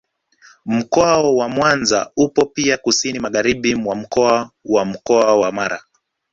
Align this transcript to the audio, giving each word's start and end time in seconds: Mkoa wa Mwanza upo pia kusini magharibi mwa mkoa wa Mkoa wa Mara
Mkoa 0.65 1.31
wa 1.33 1.49
Mwanza 1.49 2.11
upo 2.17 2.45
pia 2.45 2.77
kusini 2.77 3.19
magharibi 3.19 3.75
mwa 3.75 3.95
mkoa 3.95 4.51
wa 4.65 4.85
Mkoa 4.85 5.35
wa 5.39 5.51
Mara 5.51 5.83